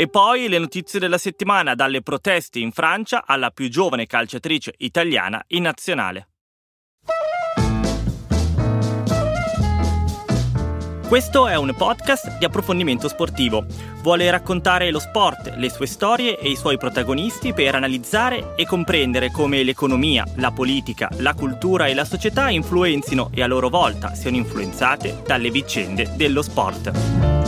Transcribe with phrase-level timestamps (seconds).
[0.00, 5.42] E poi le notizie della settimana, dalle proteste in Francia alla più giovane calciatrice italiana
[5.48, 6.28] in nazionale.
[11.08, 13.66] Questo è un podcast di approfondimento sportivo.
[14.00, 19.32] Vuole raccontare lo sport, le sue storie e i suoi protagonisti per analizzare e comprendere
[19.32, 24.36] come l'economia, la politica, la cultura e la società influenzino e a loro volta siano
[24.36, 27.47] influenzate dalle vicende dello sport.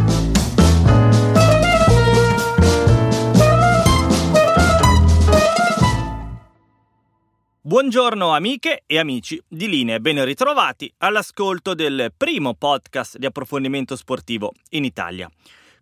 [7.71, 14.51] Buongiorno amiche e amici di Linee, ben ritrovati all'ascolto del primo podcast di approfondimento sportivo
[14.71, 15.31] in Italia.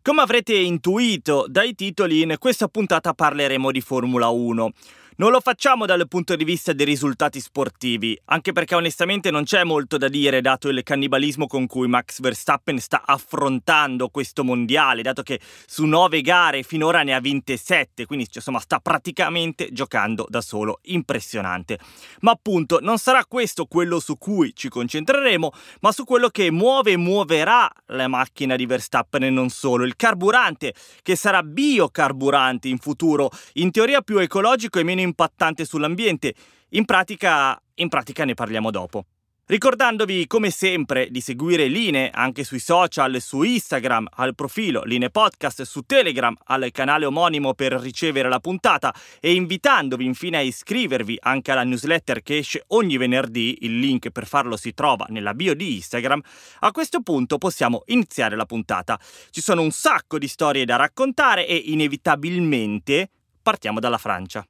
[0.03, 4.71] Come avrete intuito dai titoli, in questa puntata parleremo di Formula 1.
[5.19, 9.65] Non lo facciamo dal punto di vista dei risultati sportivi, anche perché onestamente non c'è
[9.65, 15.21] molto da dire dato il cannibalismo con cui Max Verstappen sta affrontando questo mondiale, dato
[15.21, 20.39] che su nove gare finora ne ha vinte sette, quindi insomma sta praticamente giocando da
[20.39, 21.79] solo, impressionante.
[22.21, 26.91] Ma appunto non sarà questo quello su cui ci concentreremo, ma su quello che muove
[26.91, 32.77] e muoverà la macchina di Verstappen e non solo, il carburante, che sarà biocarburante in
[32.77, 36.33] futuro, in teoria più ecologico e meno impattante sull'ambiente.
[36.70, 39.05] In pratica, in pratica ne parliamo dopo.
[39.49, 45.64] Ricordandovi come sempre di seguire Line anche sui social, su Instagram, al profilo Line Podcast,
[45.64, 51.52] su Telegram, al canale omonimo per ricevere la puntata e invitandovi infine a iscrivervi anche
[51.52, 55.77] alla newsletter che esce ogni venerdì, il link per farlo si trova nella bio di
[55.77, 56.21] Instagram,
[56.59, 58.99] a questo punto possiamo iniziare la puntata.
[59.31, 63.09] Ci sono un sacco di storie da raccontare e inevitabilmente
[63.41, 64.45] partiamo dalla Francia.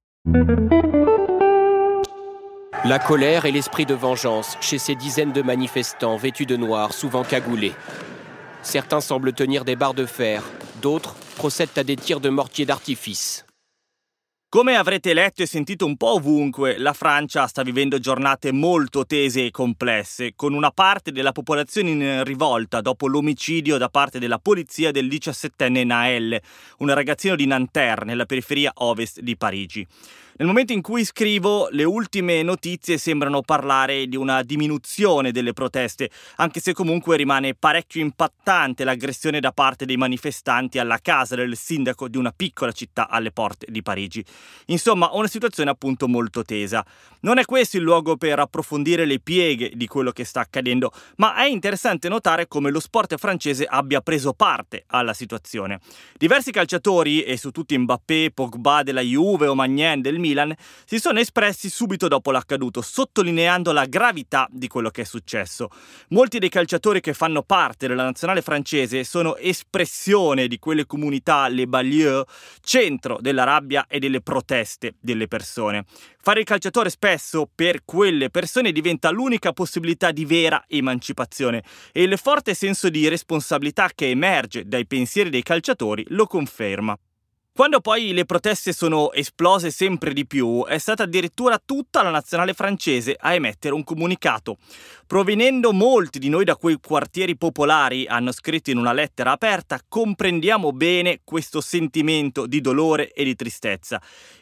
[2.86, 7.24] La colère et l'esprit de vengeance chez ces dizaines de manifestants vêtus de noir, souvent
[7.24, 7.74] cagoulés.
[8.62, 10.44] Certains semblent tenir des barres de fer,
[10.82, 13.46] d'autres procèdent à des tirs de mortier d'artifice.
[14.52, 19.46] Come avrete letto e sentito un po' ovunque, la Francia sta vivendo giornate molto tese
[19.46, 24.90] e complesse, con una parte della popolazione in rivolta dopo l'omicidio da parte della polizia
[24.90, 26.42] del 17enne Naël,
[26.80, 29.86] un ragazzino di Nanterre, nella periferia ovest di Parigi.
[30.40, 36.10] Nel momento in cui scrivo, le ultime notizie sembrano parlare di una diminuzione delle proteste,
[36.38, 42.08] anche se comunque rimane parecchio impattante l'aggressione da parte dei manifestanti alla casa del sindaco
[42.08, 44.24] di una piccola città alle porte di Parigi.
[44.68, 46.86] Insomma, una situazione appunto molto tesa.
[47.20, 51.36] Non è questo il luogo per approfondire le pieghe di quello che sta accadendo, ma
[51.36, 55.82] è interessante notare come lo sport francese abbia preso parte alla situazione.
[56.18, 61.00] Diversi calciatori, e su tutti Mbappé, Pogba della Juve o Magnen del Milan, Milan si
[61.00, 65.70] sono espressi subito dopo l'accaduto, sottolineando la gravità di quello che è successo.
[66.10, 71.68] Molti dei calciatori che fanno parte della nazionale francese sono espressione di quelle comunità, le
[71.68, 72.26] banlieue,
[72.62, 75.86] centro della rabbia e delle proteste delle persone.
[76.22, 82.18] Fare il calciatore spesso per quelle persone diventa l'unica possibilità di vera emancipazione e il
[82.18, 86.98] forte senso di responsabilità che emerge dai pensieri dei calciatori lo conferma.
[87.60, 92.54] Quando poi le proteste sono esplose sempre di più, è stata addirittura tutta la nazionale
[92.54, 94.56] francese a emettere un comunicato.
[95.06, 100.72] Provenendo molti di noi da quei quartieri popolari, hanno scritto in una lettera aperta, comprendiamo
[100.72, 104.02] bene questo sentimento di dolore e di tristezza.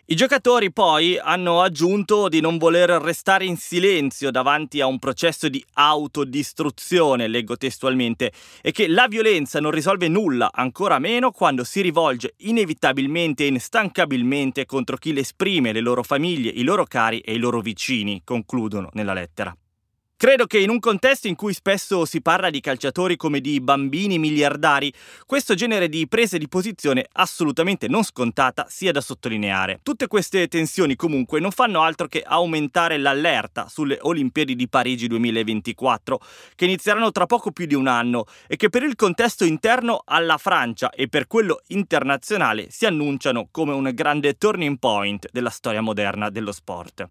[0.09, 5.49] I giocatori poi hanno aggiunto di non voler restare in silenzio davanti a un processo
[5.49, 8.31] di autodistruzione, leggo testualmente,
[8.61, 13.06] e che la violenza non risolve nulla, ancora meno quando si rivolge inevitabilmente
[13.43, 17.61] e instancabilmente contro chi le esprime, le loro famiglie, i loro cari e i loro
[17.61, 19.55] vicini, concludono nella lettera.
[20.19, 24.17] Credo che in un contesto in cui spesso si parla di calciatori come di bambini
[24.17, 24.91] miliardari,
[25.27, 29.79] questo genere di prese di posizione assolutamente non scontata sia da sottolineare.
[29.83, 36.19] Tutte queste tensioni comunque non fanno altro che aumentare l'allerta sulle Olimpiadi di Parigi 2024,
[36.55, 40.39] che inizieranno tra poco più di un anno e che per il contesto interno alla
[40.39, 46.31] Francia e per quello internazionale si annunciano come un grande turning point della storia moderna
[46.31, 47.07] dello sport.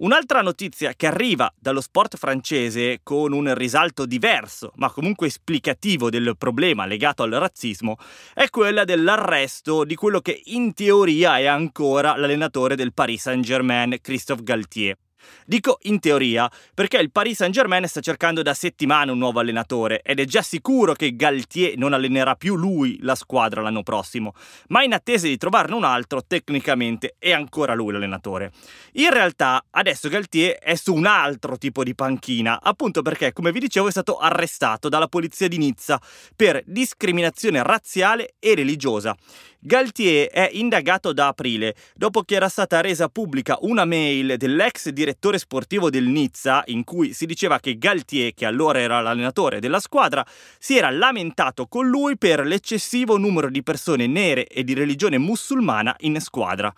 [0.00, 6.36] Un'altra notizia che arriva dallo sport francese con un risalto diverso, ma comunque esplicativo del
[6.38, 7.96] problema legato al razzismo,
[8.32, 14.44] è quella dell'arresto di quello che in teoria è ancora l'allenatore del Paris Saint-Germain, Christophe
[14.44, 14.96] Galtier.
[15.44, 20.20] Dico in teoria perché il Paris Saint-Germain sta cercando da settimane un nuovo allenatore ed
[20.20, 24.34] è già sicuro che Galtier non allenerà più lui la squadra l'anno prossimo,
[24.68, 28.52] ma in attesa di trovarne un altro, tecnicamente è ancora lui l'allenatore.
[28.92, 33.60] In realtà adesso Galtier è su un altro tipo di panchina, appunto perché, come vi
[33.60, 36.00] dicevo, è stato arrestato dalla polizia di Nizza
[36.34, 39.16] per discriminazione razziale e religiosa.
[39.60, 45.36] Galtier è indagato da aprile, dopo che era stata resa pubblica una mail dell'ex direttore
[45.36, 50.24] sportivo del Nizza, in cui si diceva che Galtier, che allora era l'allenatore della squadra,
[50.60, 55.96] si era lamentato con lui per l'eccessivo numero di persone nere e di religione musulmana
[56.00, 56.72] in squadra.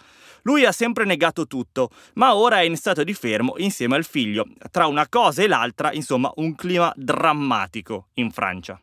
[0.44, 4.46] Lui ha sempre negato tutto, ma ora è in stato di fermo insieme al figlio.
[4.70, 8.80] Tra una cosa e l'altra, insomma, un clima drammatico in Francia.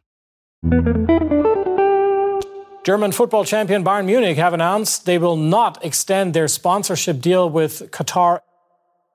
[2.87, 7.89] German football champion Bayern Munich have announced they will not extend their sponsorship deal with
[7.89, 8.39] Qatar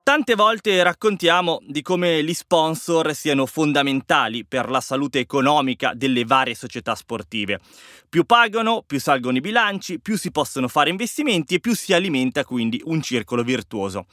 [0.02, 6.56] Tante volte raccontiamo di come gli sponsor siano fondamentali per la salute economica delle varie
[6.56, 7.60] società sportive.
[8.08, 12.44] Più pagano, più salgono i bilanci, più si possono fare investimenti e più si alimenta
[12.44, 14.06] quindi un circolo virtuoso.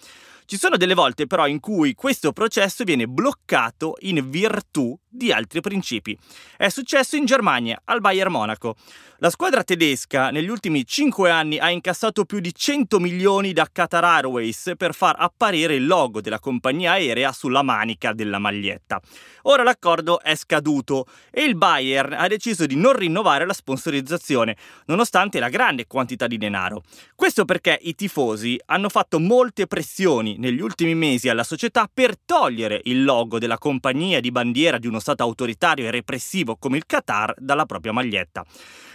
[0.46, 5.60] Ci sono delle volte però in cui questo processo viene bloccato in virtù di altri
[5.60, 6.18] principi.
[6.56, 8.76] È successo in Germania, al Bayern Monaco.
[9.22, 14.04] La squadra tedesca negli ultimi 5 anni ha incassato più di 100 milioni da Qatar
[14.06, 19.02] Airways per far apparire il logo della compagnia aerea sulla manica della maglietta.
[19.44, 25.40] Ora l'accordo è scaduto e il Bayern ha deciso di non rinnovare la sponsorizzazione, nonostante
[25.40, 26.84] la grande quantità di denaro.
[27.16, 32.80] Questo perché i tifosi hanno fatto molte pressioni negli ultimi mesi alla società per togliere
[32.86, 36.86] il logo della compagnia di bandiera di uno uno Stato autoritario e repressivo come il
[36.86, 38.46] Qatar dalla propria maglietta.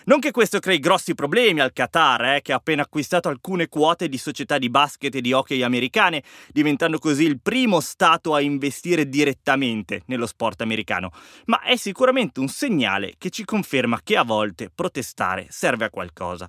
[0.05, 4.09] Non che questo crei grossi problemi al Qatar, eh, che ha appena acquistato alcune quote
[4.09, 6.23] di società di basket e di hockey americane,
[6.53, 11.11] diventando così il primo Stato a investire direttamente nello sport americano,
[11.47, 16.49] ma è sicuramente un segnale che ci conferma che a volte protestare serve a qualcosa.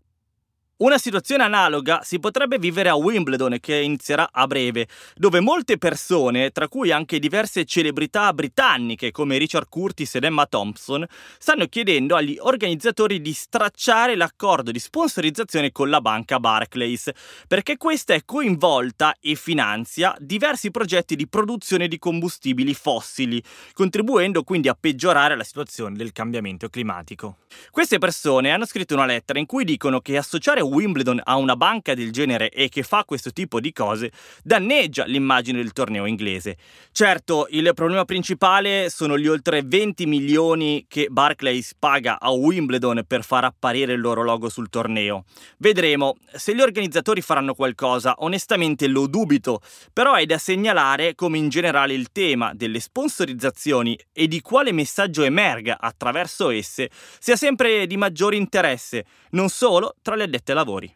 [0.77, 6.49] Una situazione analoga si potrebbe vivere a Wimbledon che inizierà a breve, dove molte persone,
[6.49, 11.05] tra cui anche diverse celebrità britanniche come Richard Curtis ed Emma Thompson,
[11.37, 17.09] stanno chiedendo agli organizzatori di stracciare l'accordo di sponsorizzazione con la banca Barclays,
[17.47, 23.41] perché questa è coinvolta e finanzia diversi progetti di produzione di combustibili fossili,
[23.71, 27.37] contribuendo quindi a peggiorare la situazione del cambiamento climatico.
[27.71, 31.93] Queste persone hanno scritto una lettera in cui dicono che associare Wimbledon ha una banca
[31.93, 34.11] del genere e che fa questo tipo di cose,
[34.43, 36.57] danneggia l'immagine del torneo inglese.
[36.91, 43.23] Certo, il problema principale sono gli oltre 20 milioni che Barclays paga a Wimbledon per
[43.23, 45.25] far apparire il loro logo sul torneo.
[45.57, 49.61] Vedremo, se gli organizzatori faranno qualcosa, onestamente lo dubito,
[49.93, 55.23] però è da segnalare come in generale il tema delle sponsorizzazioni e di quale messaggio
[55.23, 56.89] emerga attraverso esse
[57.19, 60.91] sia sempre di maggiore interesse, non solo tra le addette lavori.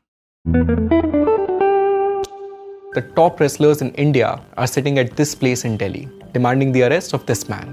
[2.93, 7.13] The top wrestlers in India are sitting at this place in Delhi, demanding the arrest
[7.13, 7.71] of this man.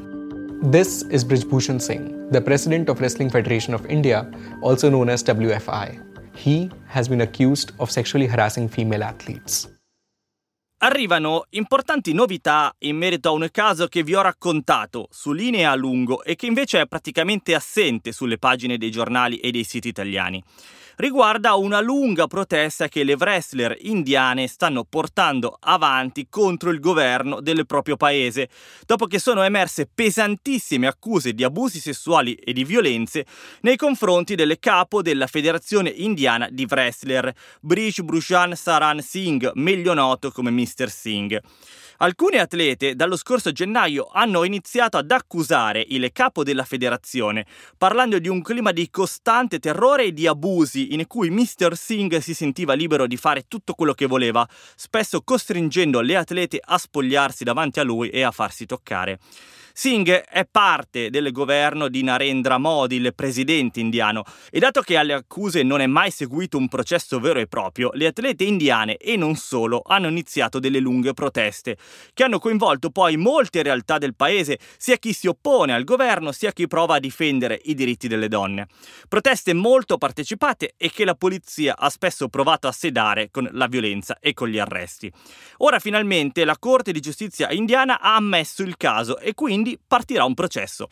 [0.70, 4.28] This is Brijbhushan Singh, the president of Wrestling Federation of India,
[4.60, 5.98] also known as WFI.
[6.34, 9.66] He has been accused of sexually harassing female athletes.
[10.78, 15.74] Arrivano importanti novità in merito a un caso che vi ho raccontato su linea a
[15.74, 20.42] lungo e che invece è praticamente assente sulle pagine dei giornali e dei siti italiani
[20.96, 27.66] riguarda una lunga protesta che le wrestler indiane stanno portando avanti contro il governo del
[27.66, 28.48] proprio paese,
[28.84, 33.26] dopo che sono emerse pesantissime accuse di abusi sessuali e di violenze
[33.60, 40.30] nei confronti del capo della Federazione Indiana di Wrestler, Brish Brushan Saran Singh, meglio noto
[40.30, 40.88] come Mr.
[40.88, 41.40] Singh.
[41.98, 47.46] Alcune atlete dallo scorso gennaio hanno iniziato ad accusare il capo della federazione,
[47.78, 51.74] parlando di un clima di costante terrore e di abusi in cui Mr.
[51.74, 56.76] Singh si sentiva libero di fare tutto quello che voleva, spesso costringendo le atlete a
[56.76, 59.18] spogliarsi davanti a lui e a farsi toccare.
[59.78, 65.12] Singh è parte del governo di Narendra Modi, il presidente indiano, e dato che alle
[65.12, 69.37] accuse non è mai seguito un processo vero e proprio, le atlete indiane e non
[69.37, 71.76] solo hanno iniziato delle lunghe proteste,
[72.14, 76.52] che hanno coinvolto poi molte realtà del paese, sia chi si oppone al governo sia
[76.52, 78.68] chi prova a difendere i diritti delle donne.
[79.11, 84.16] Proteste molto partecipate e che la polizia ha spesso provato a sedare con la violenza
[84.21, 85.12] e con gli arresti.
[85.59, 90.25] Ora finalmente la Corte di giustizia indiana ha ammesso il caso e quindi quindi partirà
[90.25, 90.88] un processo.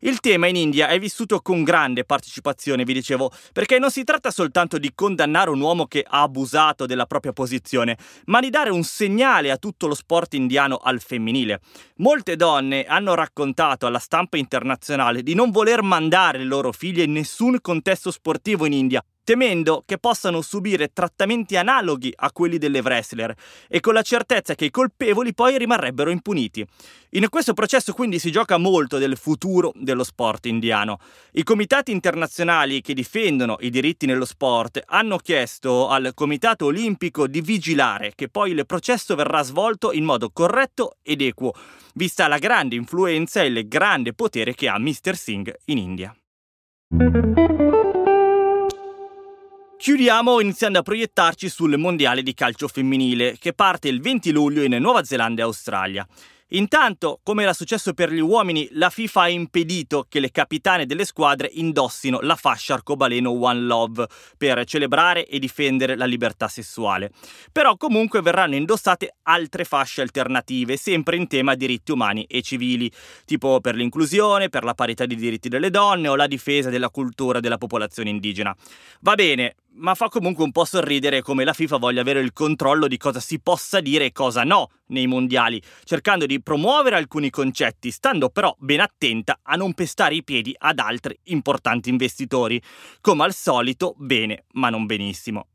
[0.00, 4.30] Il tema in India è vissuto con grande partecipazione, vi dicevo, perché non si tratta
[4.30, 8.84] soltanto di condannare un uomo che ha abusato della propria posizione, ma di dare un
[8.84, 11.60] segnale a tutto lo sport indiano al femminile.
[11.96, 17.12] Molte donne hanno raccontato alla stampa internazionale di non voler mandare le loro figlie in
[17.12, 23.34] nessun contesto sportivo in India, temendo che possano subire trattamenti analoghi a quelli delle wrestler
[23.68, 26.66] e con la certezza che i colpevoli poi rimarrebbero impuniti.
[27.10, 30.98] In questo processo quindi si gioca molto del futuro dello sport indiano.
[31.32, 37.42] I comitati internazionali che difendono i diritti nello sport hanno chiesto al Comitato Olimpico di
[37.42, 41.52] vigilare che poi il processo verrà svolto in modo corretto ed equo,
[41.92, 45.14] vista la grande influenza e il grande potere che ha Mr.
[45.14, 46.16] Singh in India.
[49.78, 54.76] Chiudiamo iniziando a proiettarci sul mondiale di calcio femminile che parte il 20 luglio in
[54.80, 56.04] Nuova Zelanda e Australia.
[56.52, 61.04] Intanto, come era successo per gli uomini, la FIFA ha impedito che le capitane delle
[61.04, 64.06] squadre indossino la fascia arcobaleno One Love
[64.36, 67.10] per celebrare e difendere la libertà sessuale.
[67.52, 72.90] Però comunque verranno indossate altre fasce alternative, sempre in tema diritti umani e civili,
[73.26, 77.40] tipo per l'inclusione, per la parità di diritti delle donne o la difesa della cultura
[77.40, 78.56] della popolazione indigena.
[79.00, 82.86] Va bene, ma fa comunque un po' sorridere come la FIFA voglia avere il controllo
[82.86, 87.90] di cosa si possa dire e cosa no nei mondiali, cercando di promuovere alcuni concetti,
[87.90, 92.60] stando però ben attenta a non pestare i piedi ad altri importanti investitori.
[93.00, 95.46] Come al solito, bene, ma non benissimo.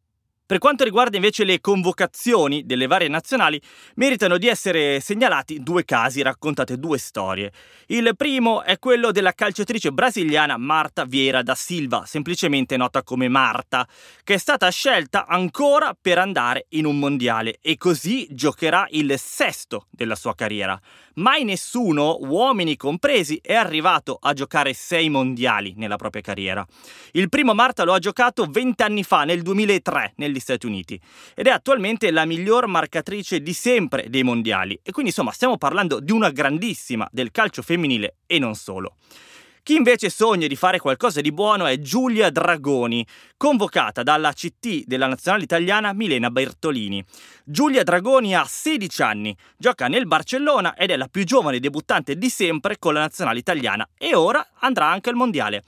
[0.45, 3.61] Per quanto riguarda invece le convocazioni delle varie nazionali,
[3.95, 7.53] meritano di essere segnalati due casi, raccontate due storie.
[7.87, 13.87] Il primo è quello della calciatrice brasiliana Marta Vieira da Silva, semplicemente nota come Marta,
[14.21, 19.87] che è stata scelta ancora per andare in un mondiale e così giocherà il sesto
[19.91, 20.77] della sua carriera.
[21.15, 26.65] Mai nessuno, uomini compresi, è arrivato a giocare sei mondiali nella propria carriera.
[27.11, 30.99] Il primo Marta lo ha giocato vent'anni fa, nel 2003, negli Stati Uniti,
[31.35, 34.77] ed è attualmente la miglior marcatrice di sempre dei mondiali.
[34.83, 38.97] E quindi insomma stiamo parlando di una grandissima del calcio femminile e non solo.
[39.63, 45.07] Chi invece sogna di fare qualcosa di buono è Giulia Dragoni, convocata dalla CT della
[45.07, 47.01] nazionale italiana Milena Bertolini.
[47.45, 52.29] Giulia Dragoni ha 16 anni, gioca nel Barcellona ed è la più giovane debuttante di
[52.29, 55.63] sempre con la nazionale italiana e ora andrà anche al mondiale.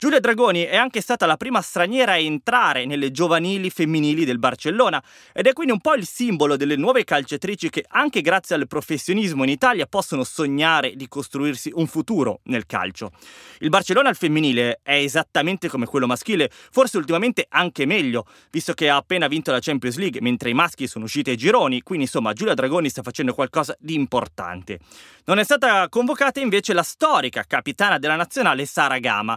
[0.00, 5.02] Giulia Dragoni è anche stata la prima straniera a entrare nelle giovanili femminili del Barcellona
[5.32, 9.42] ed è quindi un po' il simbolo delle nuove calciatrici che anche grazie al professionismo
[9.42, 13.10] in Italia possono sognare di costruirsi un futuro nel calcio.
[13.58, 18.88] Il Barcellona al femminile è esattamente come quello maschile, forse ultimamente anche meglio, visto che
[18.88, 22.34] ha appena vinto la Champions League mentre i maschi sono usciti ai gironi, quindi insomma
[22.34, 24.78] Giulia Dragoni sta facendo qualcosa di importante.
[25.24, 29.36] Non è stata convocata invece la storica capitana della nazionale Sara Gama,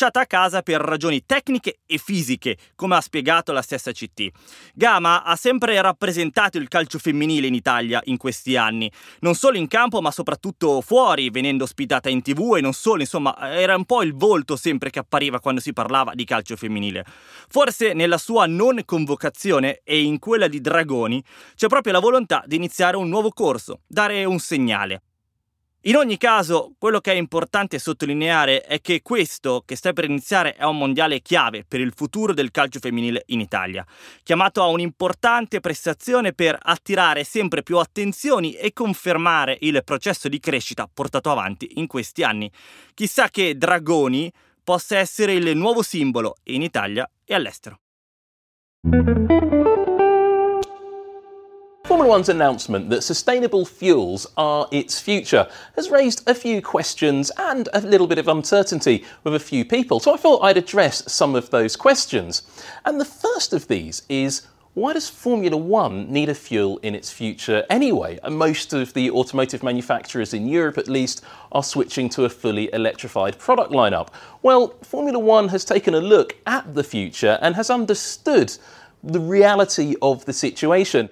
[0.00, 4.28] lasciata a casa per ragioni tecniche e fisiche, come ha spiegato la stessa CT.
[4.72, 9.68] Gama ha sempre rappresentato il calcio femminile in Italia in questi anni, non solo in
[9.68, 14.02] campo ma soprattutto fuori, venendo ospitata in tv e non solo, insomma era un po'
[14.02, 17.04] il volto sempre che appariva quando si parlava di calcio femminile.
[17.50, 21.22] Forse nella sua non convocazione e in quella di Dragoni
[21.56, 25.02] c'è proprio la volontà di iniziare un nuovo corso, dare un segnale.
[25.84, 30.54] In ogni caso, quello che è importante sottolineare è che questo che sta per iniziare
[30.54, 33.86] è un mondiale chiave per il futuro del calcio femminile in Italia,
[34.22, 40.86] chiamato a un'importante prestazione per attirare sempre più attenzioni e confermare il processo di crescita
[40.92, 42.52] portato avanti in questi anni.
[42.92, 44.30] Chissà che Dragoni
[44.62, 47.80] possa essere il nuovo simbolo in Italia e all'estero.
[52.00, 57.68] Formula One's announcement that sustainable fuels are its future has raised a few questions and
[57.74, 60.00] a little bit of uncertainty with a few people.
[60.00, 62.40] So I thought I'd address some of those questions.
[62.86, 67.12] And the first of these is why does Formula One need a fuel in its
[67.12, 68.18] future anyway?
[68.22, 72.72] And most of the automotive manufacturers in Europe, at least, are switching to a fully
[72.72, 74.08] electrified product lineup.
[74.40, 78.56] Well, Formula One has taken a look at the future and has understood
[79.04, 81.10] the reality of the situation.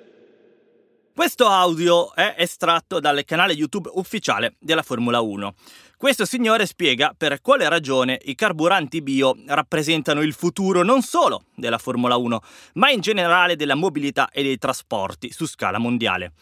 [1.19, 5.53] Questo audio è estratto dal canale YouTube ufficiale della Formula 1.
[5.97, 11.79] Questo signore spiega per quale ragione i carburanti bio rappresentano il futuro non solo della
[11.79, 12.41] Formula 1,
[12.75, 16.35] ma in generale della mobilità e dei trasporti su scala mondiale.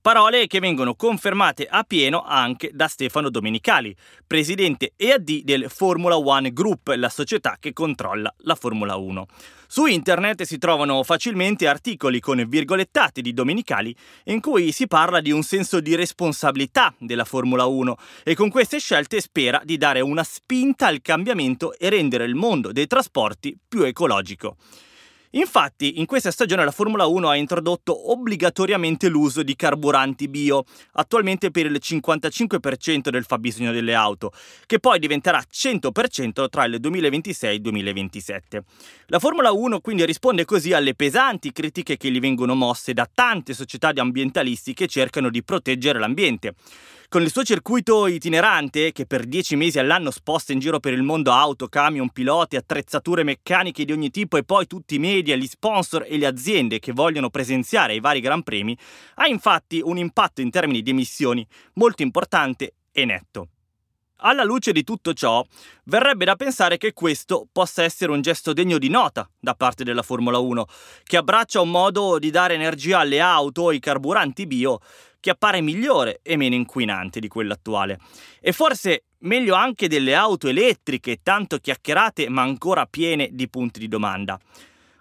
[0.00, 3.94] Parole che vengono confermate a pieno anche da Stefano Domenicali,
[4.26, 9.26] presidente EAD del Formula One Group, la società che controlla la Formula 1.
[9.66, 15.32] Su internet si trovano facilmente articoli con virgolettati di Domenicali in cui si parla di
[15.32, 20.22] un senso di responsabilità della Formula 1 e con queste scelte spera di dare una
[20.22, 24.56] spinta al cambiamento e rendere il mondo dei trasporti più ecologico.
[25.32, 31.50] Infatti, in questa stagione la Formula 1 ha introdotto obbligatoriamente l'uso di carburanti bio, attualmente
[31.50, 34.32] per il 55% del fabbisogno delle auto,
[34.64, 38.64] che poi diventerà 100% tra il 2026 e il 2027.
[39.08, 43.52] La Formula 1 quindi risponde così alle pesanti critiche che gli vengono mosse da tante
[43.52, 46.54] società di ambientalisti che cercano di proteggere l'ambiente.
[47.10, 51.02] Con il suo circuito itinerante, che per dieci mesi all'anno sposta in giro per il
[51.02, 55.46] mondo auto, camion, piloti, attrezzature meccaniche di ogni tipo e poi tutti i media, gli
[55.46, 58.76] sponsor e le aziende che vogliono presenziare ai vari Gran Premi,
[59.14, 61.46] ha infatti un impatto in termini di emissioni
[61.76, 63.48] molto importante e netto.
[64.20, 65.42] Alla luce di tutto ciò,
[65.84, 70.02] verrebbe da pensare che questo possa essere un gesto degno di nota da parte della
[70.02, 70.66] Formula 1,
[71.04, 74.80] che abbraccia un modo di dare energia alle auto o ai carburanti bio
[75.20, 77.98] che appare migliore e meno inquinante di quello attuale.
[78.40, 83.88] E forse meglio anche delle auto elettriche, tanto chiacchierate ma ancora piene di punti di
[83.88, 84.38] domanda.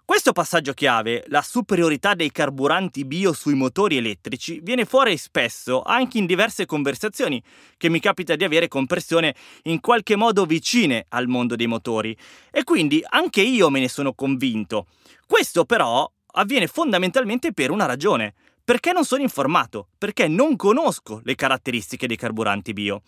[0.07, 6.17] Questo passaggio chiave, la superiorità dei carburanti bio sui motori elettrici, viene fuori spesso anche
[6.17, 7.43] in diverse conversazioni
[7.75, 12.15] che mi capita di avere con persone in qualche modo vicine al mondo dei motori
[12.51, 14.87] e quindi anche io me ne sono convinto.
[15.27, 18.33] Questo però avviene fondamentalmente per una ragione,
[18.67, 23.03] perché non sono informato, perché non conosco le caratteristiche dei carburanti bio.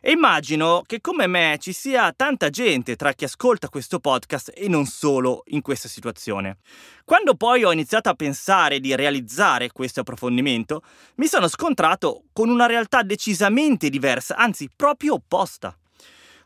[0.00, 4.68] E immagino che come me ci sia tanta gente tra chi ascolta questo podcast e
[4.68, 6.60] non solo in questa situazione.
[7.04, 10.80] Quando poi ho iniziato a pensare di realizzare questo approfondimento,
[11.16, 15.76] mi sono scontrato con una realtà decisamente diversa, anzi proprio opposta.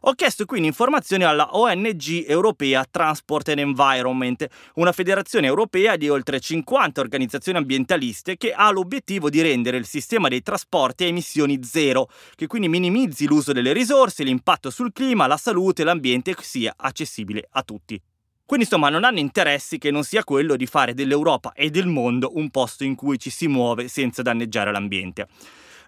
[0.00, 6.38] Ho chiesto quindi informazioni alla ONG europea Transport and Environment, una federazione europea di oltre
[6.38, 12.08] 50 organizzazioni ambientaliste che ha l'obiettivo di rendere il sistema dei trasporti a emissioni zero,
[12.34, 16.74] che quindi minimizzi l'uso delle risorse, l'impatto sul clima, la salute e l'ambiente e sia
[16.76, 18.00] accessibile a tutti.
[18.44, 22.30] Quindi insomma non hanno interessi che non sia quello di fare dell'Europa e del mondo
[22.34, 25.26] un posto in cui ci si muove senza danneggiare l'ambiente.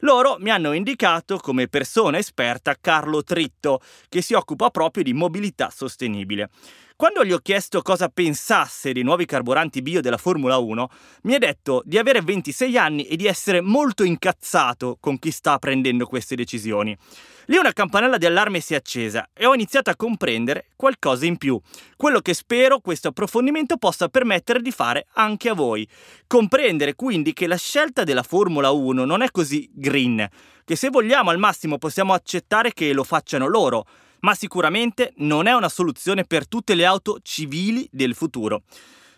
[0.01, 5.71] Loro mi hanno indicato come persona esperta Carlo Tritto, che si occupa proprio di mobilità
[5.75, 6.51] sostenibile.
[6.99, 10.89] Quando gli ho chiesto cosa pensasse dei nuovi carburanti bio della Formula 1,
[11.23, 15.61] mi ha detto di avere 26 anni e di essere molto incazzato con chi sta
[15.61, 16.99] prendendo queste decisioni.
[17.45, 21.37] Lì una campanella di allarme si è accesa e ho iniziato a comprendere qualcosa in
[21.37, 21.61] più,
[21.97, 25.89] quello che spero questo approfondimento possa permettere di fare anche a voi.
[26.27, 30.29] Comprendere quindi che la scelta della Formula 1 non è così green,
[30.65, 33.87] che se vogliamo al massimo possiamo accettare che lo facciano loro,
[34.20, 38.62] ma sicuramente non è una soluzione per tutte le auto civili del futuro.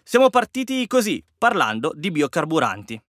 [0.02, 3.00] Siamo partiti così, parlando di biocarburanti.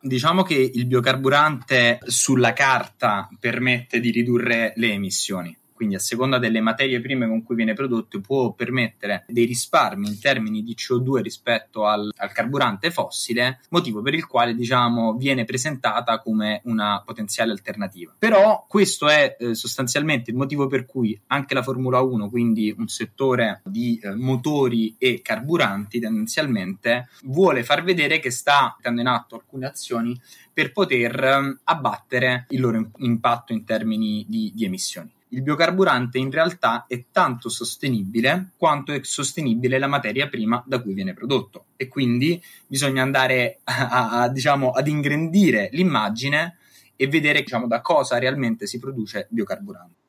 [0.00, 6.60] Diciamo che il biocarburante sulla carta permette di ridurre le emissioni quindi a seconda delle
[6.60, 11.86] materie prime con cui viene prodotto può permettere dei risparmi in termini di CO2 rispetto
[11.86, 18.14] al, al carburante fossile, motivo per il quale diciamo viene presentata come una potenziale alternativa.
[18.16, 22.86] Però questo è eh, sostanzialmente il motivo per cui anche la Formula 1, quindi un
[22.86, 29.34] settore di eh, motori e carburanti tendenzialmente, vuole far vedere che sta mettendo in atto
[29.34, 30.20] alcune azioni
[30.52, 36.30] per poter eh, abbattere il loro impatto in termini di, di emissioni il biocarburante in
[36.30, 41.88] realtà è tanto sostenibile quanto è sostenibile la materia prima da cui viene prodotto e
[41.88, 46.58] quindi bisogna andare a, a, diciamo, ad ingrandire l'immagine
[46.96, 50.00] e vedere diciamo, da cosa realmente si produce biocarburante.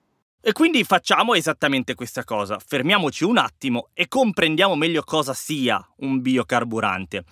[0.41, 6.21] E quindi facciamo esattamente questa cosa, fermiamoci un attimo e comprendiamo meglio cosa sia un
[6.21, 7.23] biocarburante.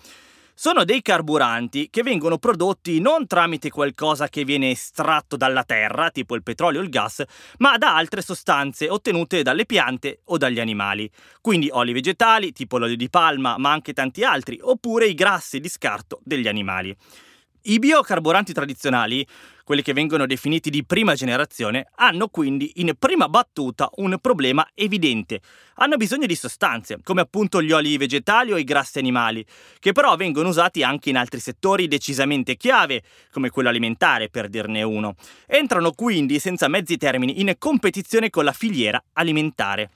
[0.54, 6.34] Sono dei carburanti che vengono prodotti non tramite qualcosa che viene estratto dalla terra, tipo
[6.34, 7.24] il petrolio o il gas,
[7.58, 11.10] ma da altre sostanze ottenute dalle piante o dagli animali.
[11.40, 15.70] Quindi oli vegetali, tipo l'olio di palma, ma anche tanti altri, oppure i grassi di
[15.70, 16.94] scarto degli animali.
[17.62, 19.26] I biocarburanti tradizionali,
[19.64, 25.40] quelli che vengono definiti di prima generazione, hanno quindi in prima battuta un problema evidente.
[25.76, 29.44] Hanno bisogno di sostanze, come appunto gli oli vegetali o i grassi animali,
[29.78, 34.82] che però vengono usati anche in altri settori decisamente chiave, come quello alimentare, per dirne
[34.82, 35.14] uno.
[35.46, 39.90] Entrano quindi senza mezzi termini in competizione con la filiera alimentare.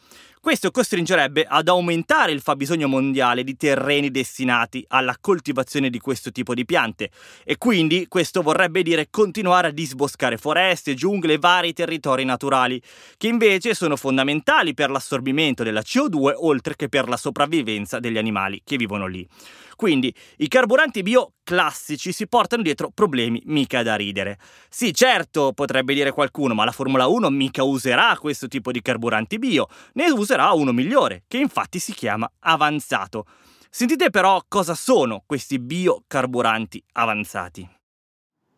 [0.46, 6.54] Questo costringerebbe ad aumentare il fabbisogno mondiale di terreni destinati alla coltivazione di questo tipo
[6.54, 7.10] di piante
[7.42, 12.80] e quindi questo vorrebbe dire continuare a disboscare foreste, giungle e vari territori naturali,
[13.16, 18.62] che invece sono fondamentali per l'assorbimento della CO2 oltre che per la sopravvivenza degli animali
[18.64, 19.28] che vivono lì.
[19.76, 24.38] Quindi i carburanti bio classici si portano dietro problemi mica da ridere.
[24.70, 29.38] Sì, certo, potrebbe dire qualcuno, ma la Formula 1 mica userà questo tipo di carburanti
[29.38, 33.26] bio, ne userà uno migliore, che infatti si chiama avanzato.
[33.68, 37.68] Sentite però cosa sono questi biocarburanti avanzati.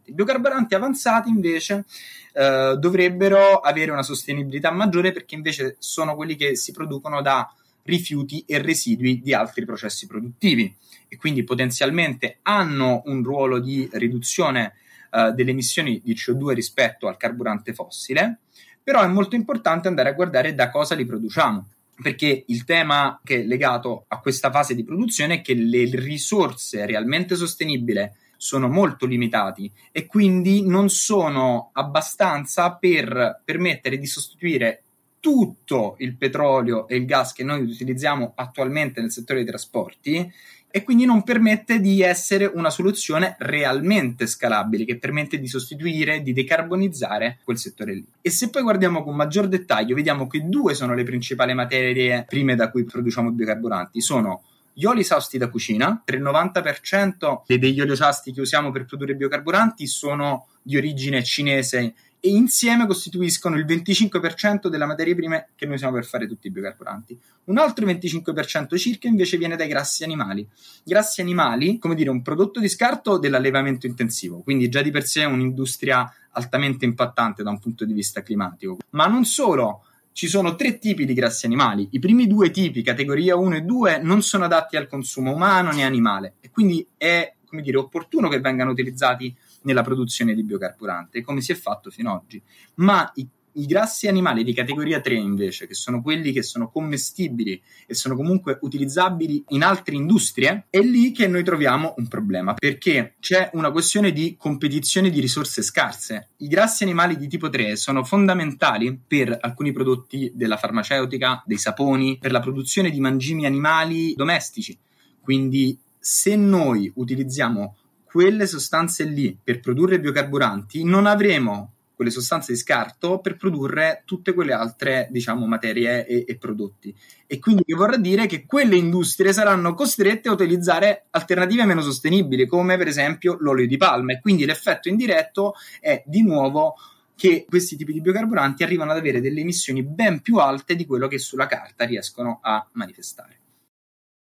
[0.04, 1.84] I biocarburanti avanzati invece
[2.32, 7.52] eh, dovrebbero avere una sostenibilità maggiore perché invece sono quelli che si producono da
[7.82, 10.72] rifiuti e residui di altri processi produttivi
[11.08, 14.74] e quindi potenzialmente hanno un ruolo di riduzione
[15.10, 18.40] uh, delle emissioni di CO2 rispetto al carburante fossile,
[18.82, 21.66] però è molto importante andare a guardare da cosa li produciamo
[22.00, 26.86] perché il tema che è legato a questa fase di produzione è che le risorse
[26.86, 34.84] realmente sostenibili sono molto limitati e quindi non sono abbastanza per permettere di sostituire
[35.18, 40.32] tutto il petrolio e il gas che noi utilizziamo attualmente nel settore dei trasporti
[40.70, 46.32] e quindi non permette di essere una soluzione realmente scalabile che permette di sostituire, di
[46.32, 48.06] decarbonizzare quel settore lì.
[48.20, 52.54] E se poi guardiamo con maggior dettaglio, vediamo che due sono le principali materie prime
[52.54, 54.42] da cui produciamo biocarburanti, sono
[54.78, 59.88] gli oli sausti da cucina, il 90% degli oli sausti che usiamo per produrre biocarburanti
[59.88, 65.94] sono di origine cinese e insieme costituiscono il 25% della materia prima che noi usiamo
[65.94, 67.18] per fare tutti i biocarburanti.
[67.44, 70.46] Un altro 25% circa invece viene dai grassi animali.
[70.84, 75.22] Grassi animali, come dire, un prodotto di scarto dell'allevamento intensivo, quindi già di per sé
[75.22, 78.78] è un'industria altamente impattante da un punto di vista climatico.
[78.90, 81.88] Ma non solo, ci sono tre tipi di grassi animali.
[81.92, 85.84] I primi due tipi, categoria 1 e 2, non sono adatti al consumo umano né
[85.84, 91.40] animale e quindi è, come dire, opportuno che vengano utilizzati nella produzione di biocarburante, come
[91.40, 92.42] si è fatto fino ad oggi.
[92.74, 93.26] Ma i,
[93.58, 98.14] i grassi animali di categoria 3 invece, che sono quelli che sono commestibili e sono
[98.14, 103.70] comunque utilizzabili in altre industrie, è lì che noi troviamo un problema, perché c'è una
[103.70, 106.30] questione di competizione di risorse scarse.
[106.38, 112.18] I grassi animali di tipo 3 sono fondamentali per alcuni prodotti della farmaceutica, dei saponi,
[112.18, 114.78] per la produzione di mangimi animali domestici.
[115.20, 117.76] Quindi se noi utilizziamo
[118.10, 124.32] quelle sostanze lì per produrre biocarburanti, non avremo quelle sostanze di scarto per produrre tutte
[124.32, 126.94] quelle altre, diciamo, materie e, e, prodotti.
[127.26, 132.46] E quindi che vorrà dire che quelle industrie saranno costrette a utilizzare alternative meno sostenibili,
[132.46, 134.12] come per esempio l'olio di palma.
[134.12, 136.76] E quindi l'effetto indiretto è di nuovo
[137.16, 141.08] che questi tipi di biocarburanti arrivano ad avere delle emissioni ben più alte di quello
[141.08, 143.37] che sulla carta riescono a manifestare.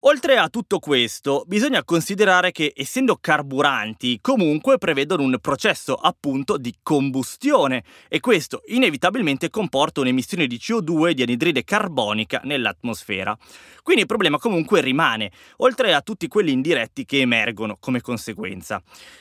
[0.09, 6.73] Oltre a tutto questo, bisogna considerare che essendo carburanti comunque prevedono un processo appunto di
[6.81, 13.37] combustione e questo inevitabilmente comporta un'emissione di CO2 e di anidride carbonica nell'atmosfera.
[13.83, 18.81] Quindi il problema comunque rimane, oltre a tutti quelli indiretti che emergono come conseguenza.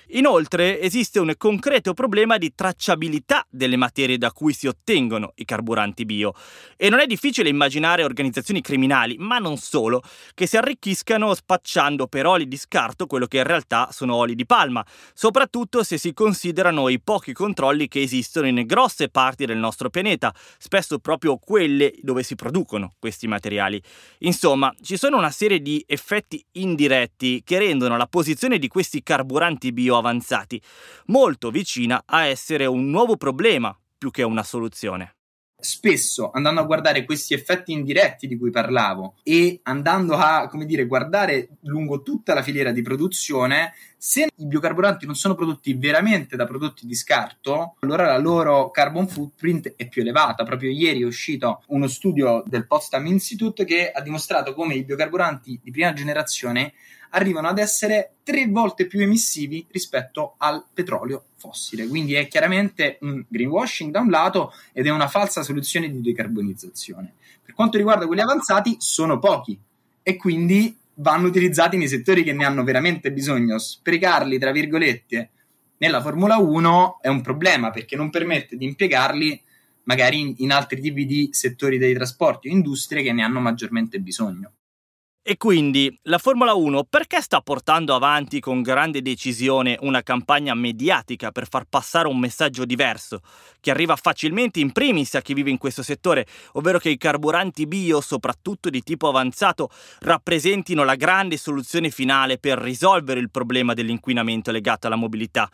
[0.10, 6.06] Inoltre esiste un concreto problema di tracciabilità delle materie da cui si ottengono i carburanti
[6.06, 6.34] bio
[6.78, 10.04] e non è difficile immaginare organizzazioni criminali, ma non solo,
[10.36, 14.45] che si arricchiscano spacciando per oli di scarto quello che in realtà sono oli di
[14.45, 19.89] palma, soprattutto se si considerano i pochi controlli che esistono in grosse parti del nostro
[19.89, 23.81] pianeta, spesso proprio quelle dove si producono questi materiali.
[24.19, 29.71] Insomma, ci sono una serie di effetti indiretti che rendono la posizione di questi carburanti
[29.71, 30.61] bio avanzati
[31.05, 35.15] molto vicina a essere un nuovo problema più che una soluzione
[35.57, 40.85] spesso andando a guardare questi effetti indiretti di cui parlavo e andando a, come dire,
[40.85, 43.73] guardare lungo tutta la filiera di produzione,
[44.07, 49.07] Se i biocarburanti non sono prodotti veramente da prodotti di scarto, allora la loro carbon
[49.07, 50.43] footprint è più elevata.
[50.43, 55.59] Proprio ieri è uscito uno studio del Potsdam Institute che ha dimostrato come i biocarburanti
[55.63, 56.73] di prima generazione
[57.09, 61.87] arrivano ad essere tre volte più emissivi rispetto al petrolio fossile.
[61.87, 67.11] Quindi è chiaramente un greenwashing da un lato ed è una falsa soluzione di decarbonizzazione.
[67.43, 69.59] Per quanto riguarda quelli avanzati, sono pochi
[70.03, 73.58] e quindi vanno utilizzati nei settori che ne hanno veramente bisogno.
[73.58, 75.29] Sprecarli, tra virgolette,
[75.77, 79.41] nella Formula 1 è un problema perché non permette di impiegarli
[79.84, 83.99] magari in, in altri tipi di settori dei trasporti o industrie che ne hanno maggiormente
[83.99, 84.51] bisogno.
[85.27, 91.31] E quindi la Formula 1 perché sta portando avanti con grande decisione una campagna mediatica
[91.31, 93.21] per far passare un messaggio diverso,
[93.59, 97.65] che arriva facilmente in primis a chi vive in questo settore, ovvero che i carburanti
[97.65, 104.51] bio, soprattutto di tipo avanzato, rappresentino la grande soluzione finale per risolvere il problema dell'inquinamento
[104.51, 105.49] legato alla mobilità?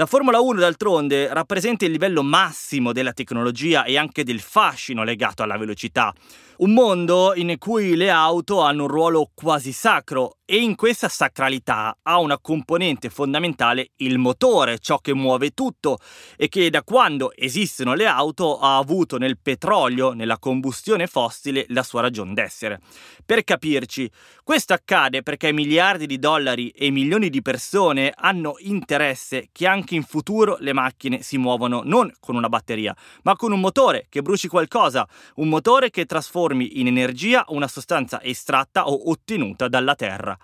[0.00, 5.42] La Formula 1 d'altronde rappresenta il livello massimo della tecnologia e anche del fascino legato
[5.42, 6.14] alla velocità.
[6.58, 11.98] Un mondo in cui le auto hanno un ruolo quasi sacro e in questa sacralità
[12.00, 15.98] ha una componente fondamentale il motore, ciò che muove tutto
[16.38, 21.82] e che da quando esistono le auto ha avuto nel petrolio, nella combustione fossile, la
[21.82, 22.80] sua ragione d'essere.
[23.26, 24.10] Per capirci,
[24.42, 30.02] questo accade perché miliardi di dollari e milioni di persone hanno interesse che anche in
[30.02, 34.48] futuro le macchine si muovono non con una batteria, ma con un motore che bruci
[34.48, 40.36] qualcosa, un motore che trasformi in energia una sostanza estratta o ottenuta dalla terra.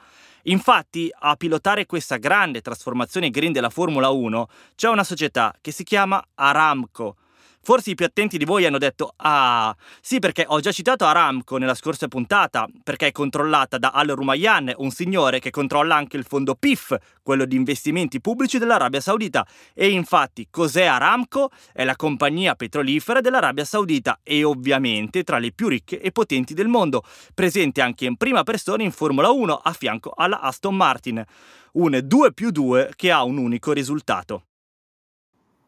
[0.44, 5.84] Infatti, a pilotare questa grande trasformazione green della Formula 1 c'è una società che si
[5.84, 7.16] chiama Aramco,
[7.64, 11.56] Forse i più attenti di voi hanno detto Ah, sì perché ho già citato Aramco
[11.56, 16.26] nella scorsa puntata, perché è controllata da Al Rumayyan, un signore che controlla anche il
[16.26, 19.46] fondo PIF, quello di investimenti pubblici dell'Arabia Saudita.
[19.72, 21.48] E infatti cos'è Aramco?
[21.72, 26.68] È la compagnia petrolifera dell'Arabia Saudita e ovviamente tra le più ricche e potenti del
[26.68, 31.24] mondo, presente anche in prima persona in Formula 1 a fianco alla Aston Martin.
[31.72, 34.42] Un 2 più 2 che ha un unico risultato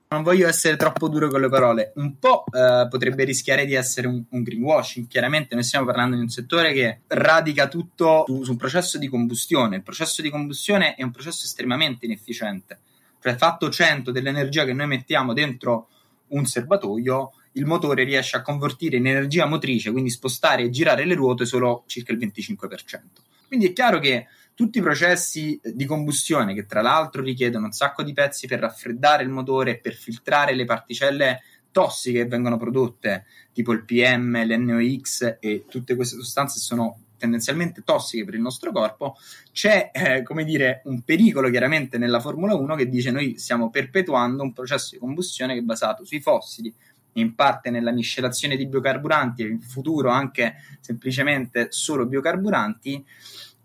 [0.08, 4.06] non voglio essere troppo duro con le parole, un po' eh, potrebbe rischiare di essere
[4.06, 5.08] un, un, greenwashing.
[5.08, 9.08] Chiaramente noi stiamo parlando di un settore che radica tutto su, su, un processo di
[9.08, 9.76] combustione.
[9.76, 12.78] Il processo di combustione è un processo estremamente inefficiente.
[13.20, 15.88] Cioè, fatto 100 dell'energia che noi mettiamo dentro
[16.28, 21.14] un serbatoio, il motore riesce a convertire in energia motrice, quindi spostare e girare le
[21.14, 23.00] ruote solo circa il 25%.
[23.48, 28.02] Quindi è chiaro che tutti i processi di combustione che tra l'altro richiedono un sacco
[28.02, 33.26] di pezzi per raffreddare il motore e per filtrare le particelle tossiche che vengono prodotte,
[33.52, 39.18] tipo il PM, l'NOx e tutte queste sostanze sono tendenzialmente tossiche per il nostro corpo,
[39.52, 44.42] c'è eh, come dire un pericolo chiaramente nella Formula 1 che dice noi stiamo perpetuando
[44.42, 46.72] un processo di combustione che è basato sui fossili,
[47.12, 53.04] in parte nella miscelazione di biocarburanti e in futuro anche semplicemente solo biocarburanti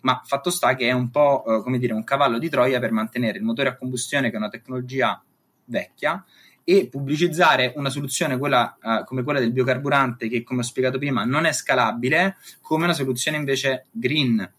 [0.01, 2.91] ma fatto sta che è un po' eh, come dire un cavallo di Troia per
[2.91, 5.21] mantenere il motore a combustione che è una tecnologia
[5.65, 6.23] vecchia
[6.63, 11.23] e pubblicizzare una soluzione quella, uh, come quella del biocarburante che come ho spiegato prima
[11.23, 14.51] non è scalabile come una soluzione invece green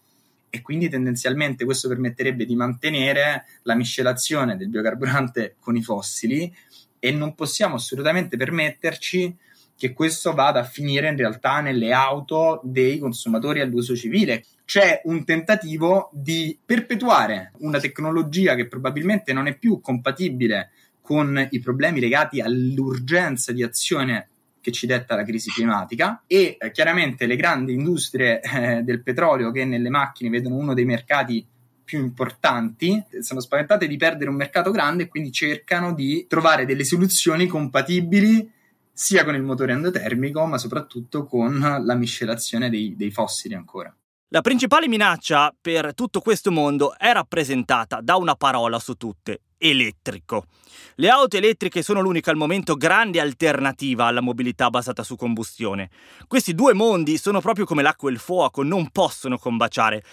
[0.49, 6.53] e quindi tendenzialmente questo permetterebbe di mantenere la miscelazione del biocarburante con i fossili
[6.99, 9.35] e non possiamo assolutamente permetterci
[9.75, 14.45] che questo vada a finire in realtà nelle auto dei consumatori all'uso civile.
[14.65, 20.71] C'è un tentativo di perpetuare una tecnologia che probabilmente non è più compatibile
[21.01, 24.29] con i problemi legati all'urgenza di azione
[24.61, 29.51] che ci detta la crisi climatica e eh, chiaramente le grandi industrie eh, del petrolio
[29.51, 31.45] che nelle macchine vedono uno dei mercati
[31.83, 36.85] più importanti sono spaventate di perdere un mercato grande e quindi cercano di trovare delle
[36.85, 38.49] soluzioni compatibili
[38.93, 43.93] sia con il motore endotermico, ma soprattutto con la miscelazione dei, dei fossili ancora.
[44.33, 50.45] La principale minaccia per tutto questo mondo è rappresentata da una parola su tutte, elettrico.
[50.95, 55.91] Le auto elettriche sono l'unica al momento grande alternativa alla mobilità basata su combustione.
[56.25, 60.03] Questi due mondi sono proprio come l'acqua e il fuoco, non possono combaciare.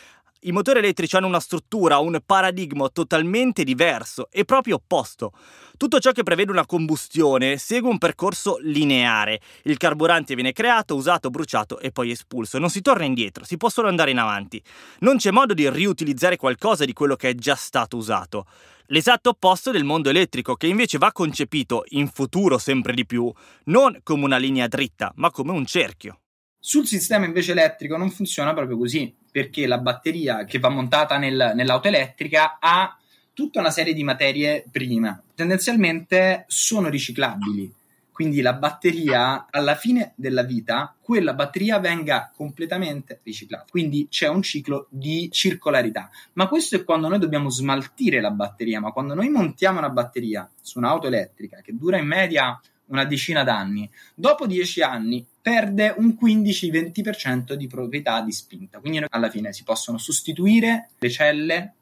[0.43, 5.33] I motori elettrici hanno una struttura, un paradigma totalmente diverso e proprio opposto.
[5.77, 9.39] Tutto ciò che prevede una combustione segue un percorso lineare.
[9.65, 12.59] Il carburante viene creato, usato, bruciato e poi espulso.
[12.59, 14.63] Non si torna indietro, si può solo andare in avanti.
[15.01, 18.47] Non c'è modo di riutilizzare qualcosa di quello che è già stato usato.
[18.87, 23.31] L'esatto opposto del mondo elettrico, che invece va concepito, in futuro sempre di più,
[23.65, 26.21] non come una linea dritta, ma come un cerchio.
[26.59, 31.53] Sul sistema invece elettrico non funziona proprio così, perché la batteria che va montata nel,
[31.55, 32.97] nell'auto elettrica ha
[33.33, 35.23] tutta una serie di materie prime.
[35.35, 37.73] Tendenzialmente sono riciclabili.
[38.21, 43.65] Quindi la batteria, alla fine della vita, quella batteria venga completamente riciclata.
[43.71, 46.11] Quindi c'è un ciclo di circolarità.
[46.35, 48.79] Ma questo è quando noi dobbiamo smaltire la batteria.
[48.79, 53.43] Ma quando noi montiamo una batteria su un'auto elettrica che dura in media una decina
[53.43, 58.79] d'anni, dopo dieci anni perde un 15-20% di proprietà di spinta.
[58.79, 61.75] Quindi alla fine si possono sostituire le celle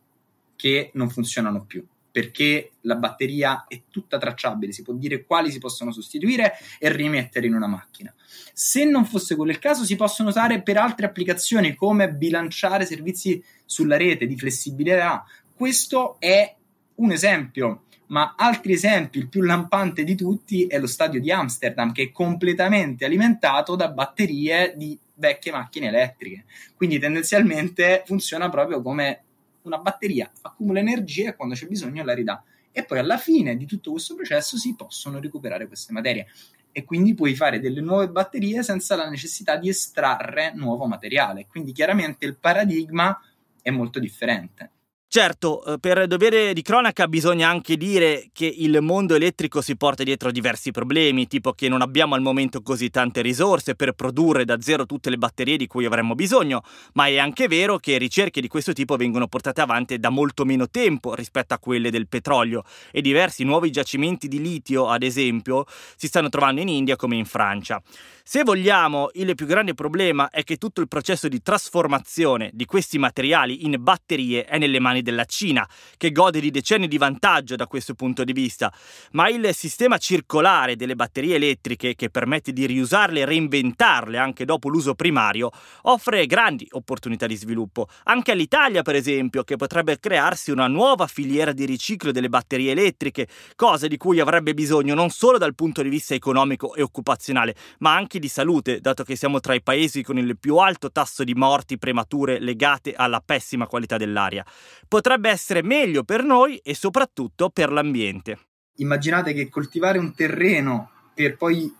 [0.56, 1.84] che non funzionano più
[2.18, 7.46] perché la batteria è tutta tracciabile, si può dire quali si possono sostituire e rimettere
[7.46, 8.12] in una macchina.
[8.52, 13.40] Se non fosse quello il caso, si possono usare per altre applicazioni come bilanciare servizi
[13.64, 15.24] sulla rete di flessibilità.
[15.54, 16.56] Questo è
[16.98, 21.92] un esempio, ma altri esempi, il più lampante di tutti è lo stadio di Amsterdam,
[21.92, 26.44] che è completamente alimentato da batterie di vecchie macchine elettriche.
[26.74, 29.22] Quindi tendenzialmente funziona proprio come
[29.62, 32.42] una batteria accumula energia e quando c'è bisogno la ridà.
[32.72, 36.28] E poi alla fine di tutto questo processo si possono recuperare queste materie
[36.70, 41.46] e quindi puoi fare delle nuove batterie senza la necessità di estrarre nuovo materiale.
[41.46, 43.20] Quindi chiaramente il paradigma
[43.60, 44.70] è molto differente.
[45.10, 50.02] Certo, eh, per dovere di cronaca bisogna anche dire che il mondo elettrico si porta
[50.02, 54.60] dietro diversi problemi, tipo che non abbiamo al momento così tante risorse per produrre da
[54.60, 56.60] zero tutte le batterie di cui avremmo bisogno,
[56.92, 60.68] ma è anche vero che ricerche di questo tipo vengono portate avanti da molto meno
[60.68, 65.64] tempo rispetto a quelle del petrolio e diversi nuovi giacimenti di litio, ad esempio,
[65.96, 67.82] si stanno trovando in India come in Francia.
[68.22, 72.98] Se vogliamo, il più grande problema è che tutto il processo di trasformazione di questi
[72.98, 77.66] materiali in batterie è nelle mani della Cina, che gode di decenni di vantaggio da
[77.66, 78.72] questo punto di vista,
[79.12, 84.68] ma il sistema circolare delle batterie elettriche, che permette di riusarle e reinventarle anche dopo
[84.68, 85.50] l'uso primario,
[85.82, 87.88] offre grandi opportunità di sviluppo.
[88.04, 93.28] Anche all'Italia, per esempio, che potrebbe crearsi una nuova filiera di riciclo delle batterie elettriche,
[93.56, 97.94] cosa di cui avrebbe bisogno non solo dal punto di vista economico e occupazionale, ma
[97.94, 101.34] anche di salute, dato che siamo tra i paesi con il più alto tasso di
[101.34, 104.44] morti premature legate alla pessima qualità dell'aria.
[104.88, 108.38] Potrebbe essere meglio per noi e soprattutto per l'ambiente.
[108.76, 111.70] Immaginate che coltivare un terreno per poi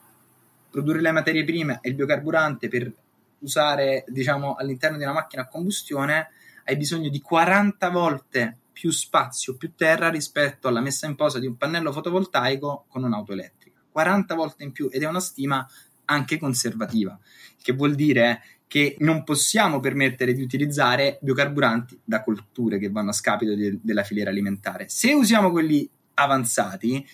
[0.71, 2.93] produrre le materie prime e il biocarburante per
[3.39, 6.31] usare, diciamo, all'interno di una macchina a combustione,
[6.65, 11.47] hai bisogno di 40 volte più spazio, più terra rispetto alla messa in posa di
[11.47, 13.81] un pannello fotovoltaico con un'auto elettrica.
[13.91, 15.67] 40 volte in più ed è una stima
[16.05, 17.19] anche conservativa,
[17.61, 23.15] che vuol dire che non possiamo permettere di utilizzare biocarburanti da colture che vanno a
[23.15, 24.85] scapito de- della filiera alimentare.
[24.89, 27.05] Se usiamo quelli avanzati,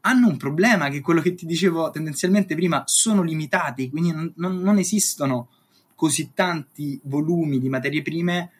[0.00, 4.78] hanno un problema che quello che ti dicevo tendenzialmente prima sono limitati, quindi non, non,
[4.78, 5.48] esistono
[5.94, 8.50] così tanti volumi di materie prime,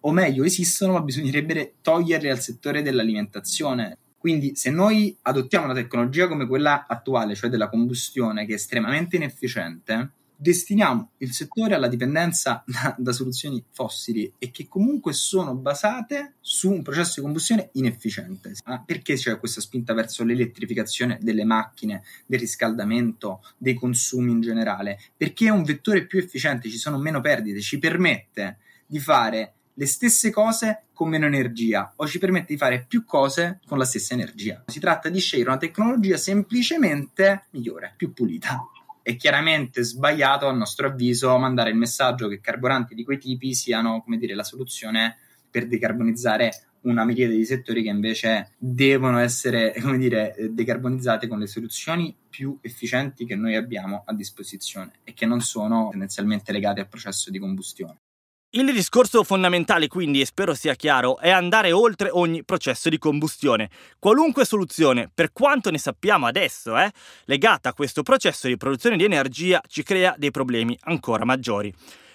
[0.00, 3.98] o meglio, esistono, ma bisognerebbe toglierli al settore dell'alimentazione.
[4.18, 9.16] Quindi se noi adottiamo una tecnologia come quella attuale, cioè della combustione, che è estremamente
[9.16, 16.34] inefficiente, destiniamo il settore alla dipendenza da, da, soluzioni fossili e che comunque sono basate
[16.40, 18.54] su un processo di combustione inefficiente.
[18.64, 25.00] Ah, perché c'è questa spinta verso l'elettrificazione delle macchine, del riscaldamento, dei consumi in generale?
[25.16, 29.86] Perché è un vettore più efficiente, ci sono meno perdite, ci permette di fare le
[29.86, 34.14] stesse cose con meno energia o ci permette di fare più cose con la stessa
[34.14, 34.64] energia.
[34.66, 38.70] Si tratta di scegliere una tecnologia semplicemente migliore, più pulita.
[39.08, 44.02] È chiaramente sbagliato, a nostro avviso, mandare il messaggio che carburanti di quei tipi siano,
[44.02, 45.16] come dire, la soluzione
[45.50, 46.50] per decarbonizzare
[46.82, 52.58] una miriade di settori che invece devono essere, come dire, decarbonizzate con le soluzioni più
[52.60, 57.38] efficienti che noi abbiamo a disposizione e che non sono tendenzialmente legate al processo di
[57.38, 58.00] combustione.
[58.52, 63.68] Il discorso fondamentale, quindi, e spero sia chiaro, è andare oltre ogni processo di combustione.
[63.98, 66.90] Qualunque soluzione, per quanto ne sappiamo adesso, eh,
[67.26, 71.70] legata a questo processo di produzione di energia, ci crea dei problemi ancora maggiori.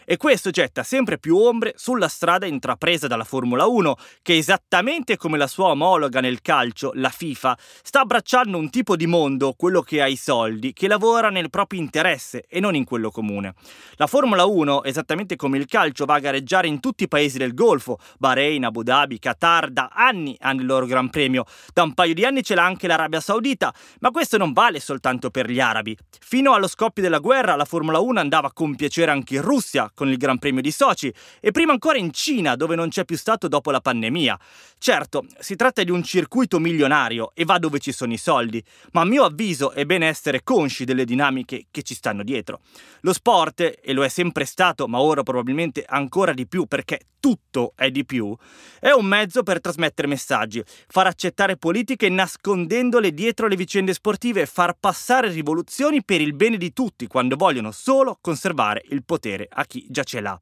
[0.06, 5.38] E questo getta sempre più ombre sulla strada intrapresa dalla Formula 1, che esattamente come
[5.38, 10.02] la sua omologa nel calcio, la FIFA, sta abbracciando un tipo di mondo, quello che
[10.02, 13.54] ha i soldi, che lavora nel proprio interesse e non in quello comune.
[13.96, 17.54] La Formula 1, esattamente come il calcio, va a gareggiare in tutti i paesi del
[17.54, 21.46] Golfo, Bahrain, Abu Dhabi, Qatar, da anni hanno il loro Gran Premio.
[21.74, 25.30] Da un paio di anni ce l'ha anche l'Arabia Saudita, ma questo non vale soltanto
[25.30, 25.98] per gli arabi.
[26.20, 30.10] Fino allo scoppio della guerra la Formula 1 andava a compiacere anche in Russia, con
[30.10, 33.48] il Gran Premio di Sochi e prima ancora in Cina dove non c'è più stato
[33.48, 34.40] dopo la pandemia.
[34.78, 39.02] Certo, si tratta di un circuito milionario e va dove ci sono i soldi, ma
[39.02, 42.62] a mio avviso è bene essere consci delle dinamiche che ci stanno dietro.
[43.02, 47.72] Lo sport, e lo è sempre stato, ma ora probabilmente ancora di più perché tutto
[47.78, 48.36] è di più,
[48.82, 54.46] è un mezzo per trasmettere messaggi, far accettare politiche nascondendole dietro le vicende sportive e
[54.46, 59.64] far passare rivoluzioni per il bene di tutti quando vogliono solo conservare il potere a
[59.64, 60.40] chi già ce l'ha.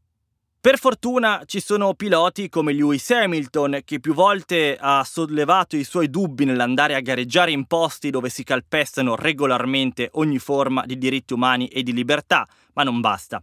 [0.62, 6.08] Per fortuna ci sono piloti come Lewis Hamilton che più volte ha sollevato i suoi
[6.08, 11.68] dubbi nell'andare a gareggiare in posti dove si calpestano regolarmente ogni forma di diritti umani
[11.68, 13.42] e di libertà, ma non basta.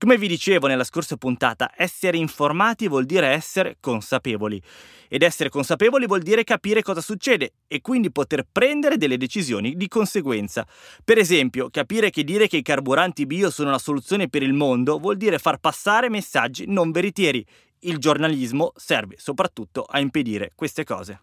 [0.00, 4.62] Come vi dicevo nella scorsa puntata, essere informati vuol dire essere consapevoli.
[5.08, 9.88] Ed essere consapevoli vuol dire capire cosa succede e quindi poter prendere delle decisioni di
[9.88, 10.64] conseguenza.
[11.02, 15.00] Per esempio, capire che dire che i carburanti bio sono la soluzione per il mondo
[15.00, 17.44] vuol dire far passare messaggi non veritieri.
[17.80, 21.22] Il giornalismo serve soprattutto a impedire queste cose.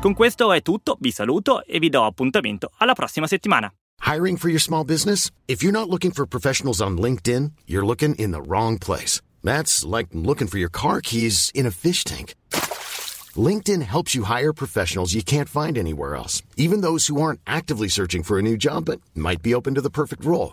[0.00, 3.68] Con questo è tutto, vi saluto e vi do appuntamento alla prossima settimana.
[4.06, 5.32] Hiring for your small business?
[5.48, 9.20] If you're not looking for professionals on LinkedIn, you're looking in the wrong place.
[9.42, 12.36] That's like looking for your car keys in a fish tank.
[13.34, 17.88] LinkedIn helps you hire professionals you can't find anywhere else, even those who aren't actively
[17.88, 20.52] searching for a new job but might be open to the perfect role.